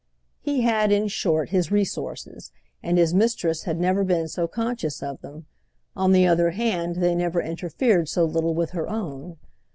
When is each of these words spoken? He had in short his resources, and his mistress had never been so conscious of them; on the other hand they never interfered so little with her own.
He 0.39 0.61
had 0.61 0.91
in 0.91 1.09
short 1.09 1.49
his 1.49 1.69
resources, 1.71 2.51
and 2.81 2.97
his 2.97 3.13
mistress 3.13 3.65
had 3.65 3.79
never 3.79 4.03
been 4.03 4.27
so 4.27 4.47
conscious 4.47 5.03
of 5.03 5.21
them; 5.21 5.45
on 5.95 6.11
the 6.11 6.25
other 6.25 6.49
hand 6.49 6.95
they 6.95 7.13
never 7.13 7.39
interfered 7.39 8.09
so 8.09 8.25
little 8.25 8.55
with 8.55 8.71
her 8.71 8.89
own. 8.89 9.37